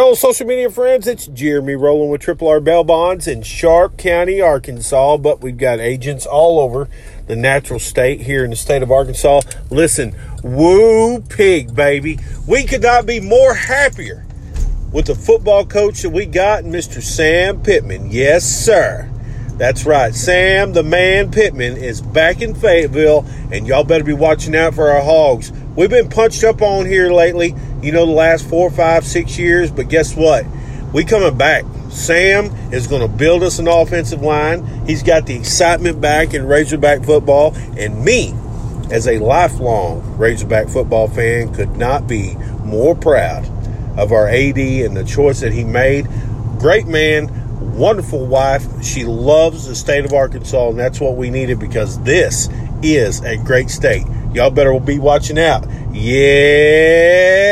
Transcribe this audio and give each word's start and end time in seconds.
Hello, 0.00 0.14
social 0.14 0.46
media 0.46 0.70
friends. 0.70 1.08
It's 1.08 1.26
Jeremy 1.26 1.74
rolling 1.74 2.08
with 2.08 2.20
Triple 2.20 2.46
R 2.46 2.60
Bail 2.60 2.84
Bonds 2.84 3.26
in 3.26 3.42
Sharp 3.42 3.98
County, 3.98 4.40
Arkansas. 4.40 5.16
But 5.16 5.40
we've 5.40 5.58
got 5.58 5.80
agents 5.80 6.24
all 6.24 6.60
over 6.60 6.88
the 7.26 7.34
natural 7.34 7.80
state 7.80 8.20
here 8.20 8.44
in 8.44 8.50
the 8.50 8.56
state 8.56 8.84
of 8.84 8.92
Arkansas. 8.92 9.40
Listen, 9.70 10.14
woo 10.44 11.20
pig, 11.22 11.74
baby. 11.74 12.20
We 12.46 12.62
could 12.62 12.82
not 12.82 13.06
be 13.06 13.18
more 13.18 13.54
happier 13.54 14.24
with 14.92 15.06
the 15.06 15.16
football 15.16 15.66
coach 15.66 16.02
that 16.02 16.10
we 16.10 16.26
got, 16.26 16.62
Mr. 16.62 17.02
Sam 17.02 17.60
Pittman. 17.60 18.12
Yes, 18.12 18.44
sir. 18.44 19.10
That's 19.58 19.84
right. 19.84 20.14
Sam, 20.14 20.72
the 20.72 20.84
man 20.84 21.32
Pittman, 21.32 21.76
is 21.76 22.00
back 22.00 22.40
in 22.40 22.54
Fayetteville, 22.54 23.26
and 23.50 23.66
y'all 23.66 23.82
better 23.82 24.04
be 24.04 24.12
watching 24.12 24.54
out 24.54 24.74
for 24.74 24.88
our 24.88 25.02
hogs. 25.02 25.50
We've 25.74 25.90
been 25.90 26.08
punched 26.08 26.44
up 26.44 26.62
on 26.62 26.86
here 26.86 27.12
lately, 27.12 27.56
you 27.82 27.90
know, 27.90 28.06
the 28.06 28.12
last 28.12 28.48
four, 28.48 28.70
five, 28.70 29.04
six 29.04 29.36
years, 29.36 29.72
but 29.72 29.88
guess 29.88 30.14
what? 30.14 30.46
We 30.92 31.04
coming 31.04 31.36
back. 31.36 31.64
Sam 31.90 32.46
is 32.72 32.86
going 32.86 33.02
to 33.02 33.08
build 33.08 33.42
us 33.42 33.58
an 33.58 33.66
offensive 33.66 34.22
line. 34.22 34.64
He's 34.86 35.02
got 35.02 35.26
the 35.26 35.34
excitement 35.34 36.00
back 36.00 36.34
in 36.34 36.46
Razorback 36.46 37.02
football, 37.04 37.56
and 37.76 38.04
me, 38.04 38.34
as 38.92 39.08
a 39.08 39.18
lifelong 39.18 40.16
Razorback 40.16 40.68
football 40.68 41.08
fan, 41.08 41.52
could 41.52 41.76
not 41.76 42.06
be 42.06 42.36
more 42.62 42.94
proud 42.94 43.44
of 43.98 44.12
our 44.12 44.28
AD 44.28 44.58
and 44.58 44.96
the 44.96 45.04
choice 45.04 45.40
that 45.40 45.52
he 45.52 45.64
made. 45.64 46.06
Great 46.60 46.86
man, 46.86 47.28
wonderful 47.60 48.26
wife. 48.26 48.66
She 48.82 49.04
loves 49.04 49.66
the 49.66 49.74
state 49.74 50.04
of 50.04 50.12
Arkansas, 50.12 50.70
and 50.70 50.78
that's 50.78 51.00
what 51.00 51.16
we 51.16 51.30
needed 51.30 51.58
because 51.58 52.00
this 52.02 52.48
is 52.82 53.20
a 53.22 53.36
great 53.36 53.70
state. 53.70 54.06
Y'all 54.34 54.50
better 54.50 54.78
be 54.78 54.98
watching 54.98 55.38
out. 55.38 55.64
Sir. 55.94 57.47